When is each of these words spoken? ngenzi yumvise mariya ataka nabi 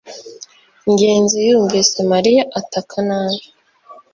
ngenzi 0.91 1.37
yumvise 1.49 1.99
mariya 2.11 2.43
ataka 2.59 2.97
nabi 3.07 3.45